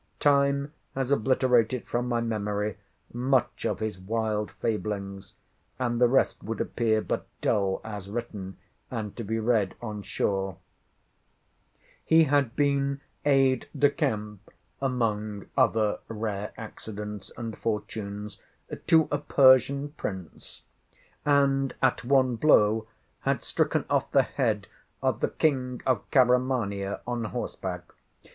Time 0.19 0.73
has 0.95 1.11
obliterated 1.11 1.87
from 1.87 2.07
my 2.09 2.19
memory 2.19 2.75
much 3.13 3.65
of 3.65 3.79
his 3.79 3.99
wild 3.99 4.49
fablings; 4.59 5.33
and 5.77 6.01
the 6.01 6.07
rest 6.07 6.41
would 6.43 6.59
appear 6.59 7.01
but 7.03 7.27
dull, 7.39 7.79
as 7.83 8.09
written, 8.09 8.57
and 8.89 9.15
to 9.15 9.23
be 9.23 9.37
read 9.37 9.75
on 9.79 10.01
shore. 10.01 10.57
He 12.03 12.23
had 12.23 12.55
been 12.55 12.99
Aid 13.27 13.69
de 13.77 13.91
camp 13.91 14.49
(among 14.81 15.45
other 15.55 15.99
rare 16.07 16.51
accidents 16.57 17.31
and 17.37 17.55
fortunes) 17.55 18.39
to 18.87 19.07
a 19.11 19.19
Persian 19.19 19.89
prince, 19.89 20.63
and 21.27 21.75
at 21.79 22.03
one 22.03 22.37
blow 22.37 22.87
had 23.19 23.43
stricken 23.43 23.85
off 23.87 24.09
the 24.11 24.23
head 24.23 24.65
of 25.03 25.19
the 25.19 25.29
King 25.29 25.79
of 25.85 26.09
Carimania 26.09 27.01
on 27.05 27.25
horseback. 27.25 27.93